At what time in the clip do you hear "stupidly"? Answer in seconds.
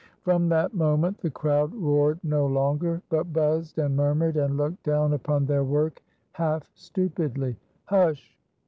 6.73-7.55